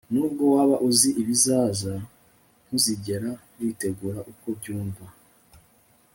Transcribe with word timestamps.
nubwo 0.15 0.43
waba 0.53 0.75
uzi 0.89 1.09
ibizaza, 1.21 1.93
ntuzigera 2.65 3.29
witegura 3.59 4.19
uko 4.31 4.47
byumva 4.59 5.05